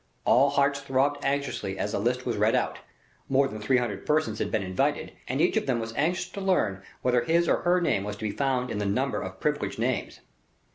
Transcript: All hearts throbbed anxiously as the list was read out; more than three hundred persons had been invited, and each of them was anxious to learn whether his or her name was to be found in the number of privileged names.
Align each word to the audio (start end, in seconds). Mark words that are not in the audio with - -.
All 0.25 0.49
hearts 0.49 0.79
throbbed 0.79 1.23
anxiously 1.23 1.77
as 1.77 1.91
the 1.91 1.99
list 1.99 2.25
was 2.25 2.35
read 2.35 2.55
out; 2.55 2.79
more 3.29 3.47
than 3.47 3.61
three 3.61 3.77
hundred 3.77 4.03
persons 4.03 4.39
had 4.39 4.49
been 4.49 4.63
invited, 4.63 5.11
and 5.27 5.39
each 5.39 5.57
of 5.57 5.67
them 5.67 5.79
was 5.79 5.93
anxious 5.95 6.27
to 6.29 6.41
learn 6.41 6.81
whether 7.03 7.23
his 7.23 7.47
or 7.47 7.57
her 7.57 7.79
name 7.79 8.03
was 8.03 8.15
to 8.15 8.23
be 8.23 8.31
found 8.35 8.71
in 8.71 8.79
the 8.79 8.85
number 8.87 9.21
of 9.21 9.39
privileged 9.39 9.77
names. 9.77 10.21